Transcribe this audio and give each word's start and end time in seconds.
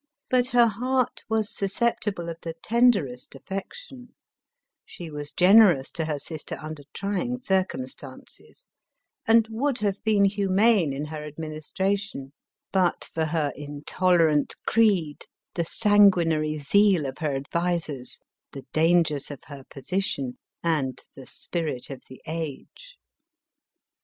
But 0.31 0.47
her 0.47 0.65
heort 0.67 1.19
was 1.29 1.51
sus 1.53 1.75
ceptible 1.77 2.27
of 2.27 2.37
the 2.41 2.55
tenderest 2.63 3.35
affection; 3.35 4.15
she 4.83 5.11
was 5.11 5.31
generous 5.31 5.91
to 5.91 6.05
her 6.05 6.17
sister 6.17 6.57
under 6.59 6.81
trying 6.91 7.43
circumstances, 7.43 8.65
and 9.27 9.47
would 9.51 9.75
l>een 9.75 10.25
humane 10.25 10.91
in 10.91 11.05
her 11.05 11.23
administration 11.23 12.33
but 12.71 13.03
for 13.03 13.25
her 13.25 13.53
intolerant 13.55 14.55
creed, 14.65 15.25
the' 15.53 15.63
sanguinary 15.63 16.57
zeal 16.57 17.05
of 17.05 17.19
her 17.19 17.35
advisers, 17.35 18.19
ihe 18.55 18.63
dangers 18.73 19.29
of 19.29 19.43
her 19.43 19.63
position 19.69 20.39
and 20.63 21.01
the 21.13 21.27
spirit 21.27 21.91
of 21.91 22.01
the 22.09 22.19
age. 22.25 22.97